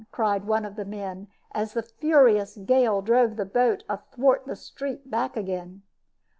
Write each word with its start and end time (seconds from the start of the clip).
cried 0.11 0.45
one 0.45 0.65
of 0.65 0.77
the 0.77 0.83
men, 0.83 1.27
as 1.51 1.73
the 1.73 1.83
furious 1.83 2.57
gale 2.57 3.03
drove 3.03 3.35
the 3.35 3.45
boat, 3.45 3.83
athwart 3.87 4.47
the 4.47 4.55
street, 4.55 5.11
back 5.11 5.37
again. 5.37 5.83